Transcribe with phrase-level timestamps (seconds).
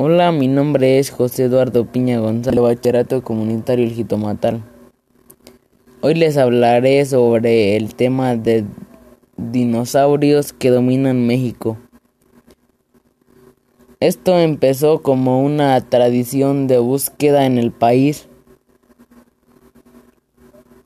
[0.00, 4.62] Hola, mi nombre es José Eduardo Piña González, Bachillerato Comunitario El Jitomatal.
[6.02, 8.64] Hoy les hablaré sobre el tema de
[9.36, 11.78] dinosaurios que dominan México.
[13.98, 18.28] Esto empezó como una tradición de búsqueda en el país,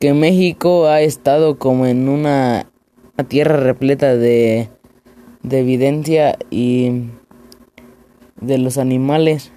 [0.01, 2.65] que México ha estado como en una
[3.29, 4.71] tierra repleta de
[5.51, 7.11] evidencia y
[8.43, 9.53] de los animales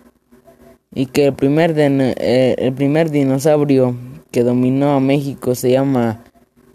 [0.93, 3.95] y que el primer, eh, el primer dinosaurio
[4.31, 6.23] que dominó a México se llama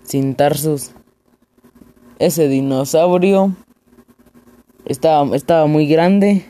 [0.07, 0.91] Cintarsus.
[2.19, 3.55] Ese dinosaurio
[4.85, 6.45] estaba, estaba muy grande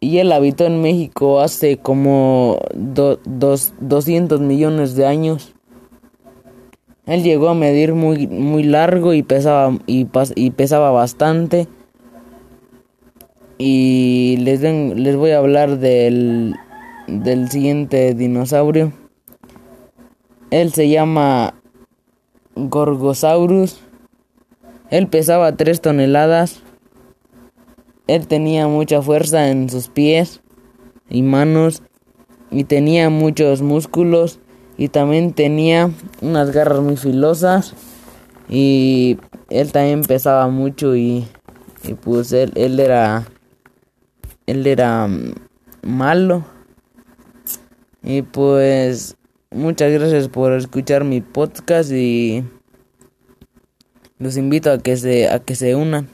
[0.00, 5.52] y él habitó en México hace como 200 millones de años.
[7.04, 11.68] Él llegó a medir muy, muy largo y pesaba, y pesaba bastante
[13.62, 16.56] y les, les voy a hablar del,
[17.06, 18.90] del siguiente dinosaurio.
[20.50, 21.52] Él se llama
[22.54, 23.82] Gorgosaurus.
[24.88, 26.62] Él pesaba 3 toneladas.
[28.06, 30.40] Él tenía mucha fuerza en sus pies
[31.10, 31.82] y manos
[32.50, 34.40] y tenía muchos músculos
[34.78, 35.90] y también tenía
[36.22, 37.74] unas garras muy filosas
[38.48, 39.18] y
[39.50, 41.26] él también pesaba mucho y,
[41.84, 43.26] y pues él, él era
[44.50, 45.34] él era mm,
[45.82, 46.44] malo.
[48.02, 49.16] Y pues
[49.50, 52.44] muchas gracias por escuchar mi podcast y
[54.18, 56.08] los invito a que se a que se unan.